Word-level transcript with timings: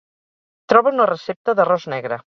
Troba 0.73 0.93
una 0.95 1.07
recepta 1.11 1.59
d'arròs 1.61 1.87
negre. 1.97 2.23